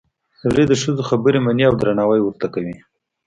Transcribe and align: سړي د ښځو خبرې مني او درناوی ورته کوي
سړي 0.39 0.63
د 0.67 0.73
ښځو 0.81 1.03
خبرې 1.09 1.39
مني 1.45 1.63
او 1.69 1.73
درناوی 1.81 2.21
ورته 2.23 2.47
کوي 2.53 2.75